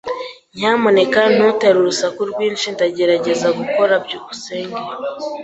[0.57, 2.65] Nyamuneka ntutere urusaku rwinshi.
[2.75, 3.93] Ndagerageza gukora.
[4.05, 4.79] byukusenge